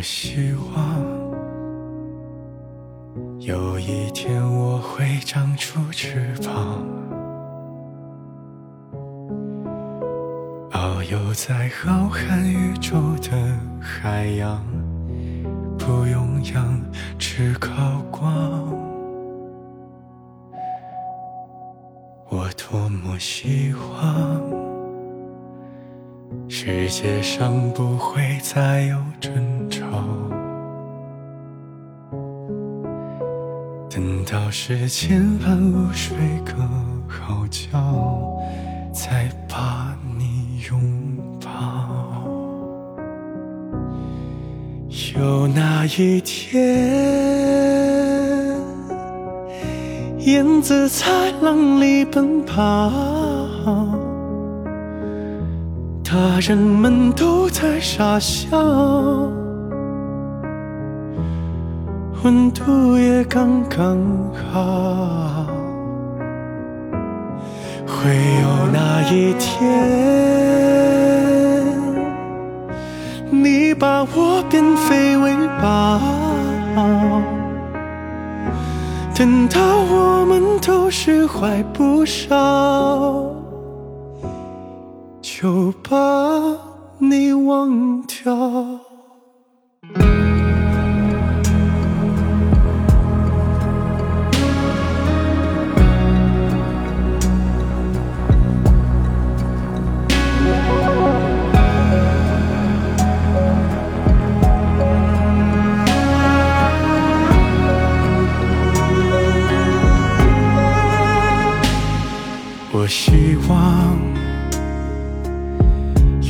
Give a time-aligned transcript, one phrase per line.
[0.00, 0.98] 么希望
[3.38, 6.82] 有一天我会长出翅膀，
[10.70, 13.30] 遨游在浩瀚宇宙的
[13.78, 14.64] 海洋，
[15.76, 16.80] 不用氧，
[17.18, 18.74] 只靠光。
[22.30, 24.40] 我多么希望
[26.48, 29.49] 世界上不会再有争
[34.50, 36.52] 吵，等到世间万物睡个
[37.08, 38.36] 好觉，
[38.92, 40.80] 再把你拥
[41.40, 41.48] 抱。
[45.16, 46.60] 有那一天。
[50.18, 51.06] 燕子在
[51.40, 52.90] 浪里奔跑，
[56.04, 58.50] 大人们都在傻笑，
[62.22, 63.96] 温度也刚刚
[64.52, 65.46] 好。
[67.86, 68.10] 会
[68.42, 69.60] 有那一天，
[73.30, 76.00] 你把我变废为宝。
[79.14, 83.34] 等到我们都释怀不少，
[85.22, 85.96] 就把
[86.98, 88.89] 你忘掉。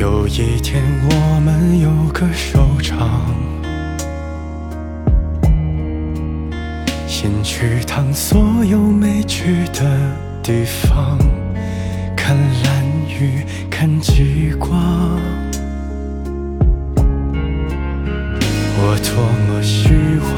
[0.00, 3.20] 有一天我们有个收场，
[7.06, 11.18] 先去趟所有没去的地方，
[12.16, 14.72] 看蓝雨，看极光。
[18.78, 19.12] 我多
[19.46, 19.90] 么希
[20.24, 20.34] 望。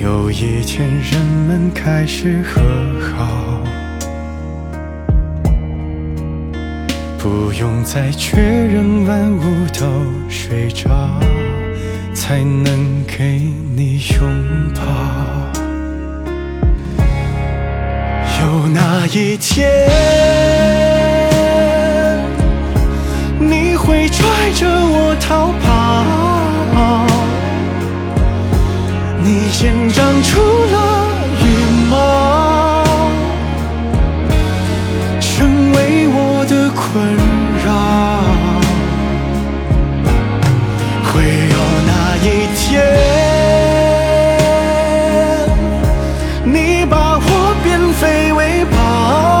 [0.00, 2.60] 有一天，人们开始和
[3.16, 3.53] 好，
[7.24, 9.40] 不用再确认万物
[9.72, 9.86] 都
[10.28, 10.90] 睡着，
[12.12, 13.40] 才能给
[13.74, 14.20] 你拥
[14.74, 14.82] 抱。
[18.42, 19.70] 有那一天，
[23.38, 26.04] 你会拽着我逃跑。
[29.22, 30.42] 你先长出
[30.74, 30.83] 了
[41.12, 41.56] 会有
[41.86, 42.64] 那一天，
[46.44, 47.28] 你把我
[47.62, 49.33] 变废为宝。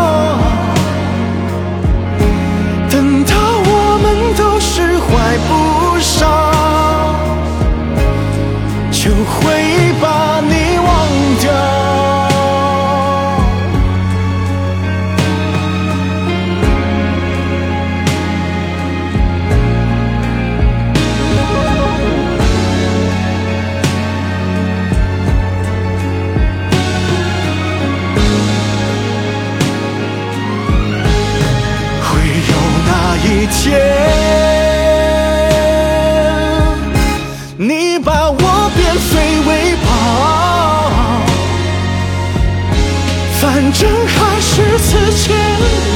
[43.54, 45.32] 反正还是此前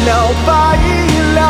[0.07, 0.11] 了
[0.47, 0.79] 白
[1.35, 1.41] 了，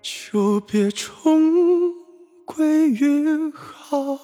[0.00, 1.92] 就别重
[2.44, 4.16] 归于好。